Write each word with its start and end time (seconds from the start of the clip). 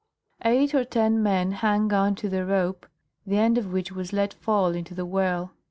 Eight 0.43 0.73
or 0.73 0.83
ten 0.83 1.21
men 1.21 1.51
hung 1.51 1.93
on 1.93 2.15
to 2.15 2.27
the 2.27 2.43
rope, 2.43 2.87
the 3.23 3.37
end 3.37 3.59
of 3.59 3.71
which 3.71 3.91
was 3.91 4.11
let 4.11 4.33
fall 4.33 4.73
into 4.73 4.95
the 4.95 5.05
well. 5.05 5.51